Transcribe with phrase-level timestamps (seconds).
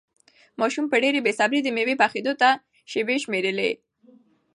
[0.59, 2.49] ماشوم په ډېرې بې صبري د مېوې پخېدو ته
[2.91, 3.71] شېبې شمېرلې.